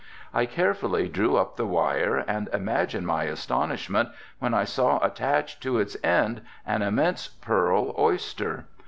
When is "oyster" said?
7.99-8.65